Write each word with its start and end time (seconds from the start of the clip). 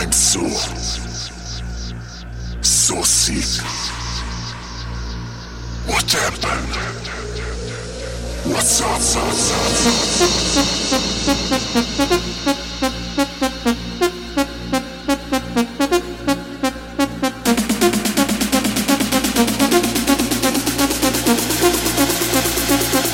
I'm 0.00 0.12
so, 0.12 0.46
so 2.62 3.02
sick. 3.02 3.64
What 5.88 6.12
happened? 6.12 6.76
What's 8.46 8.80
up? 8.80 8.90
What's 8.90 9.16
up? 9.16 10.38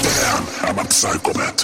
Damn, 0.02 0.44
I'm 0.68 0.78
a 0.78 0.90
psychopath. 0.90 1.63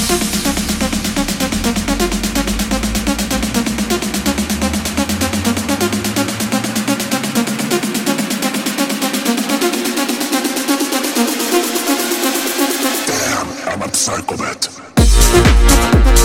I'm 13.81 13.89
a 13.89 13.93
psychopath. 13.95 16.20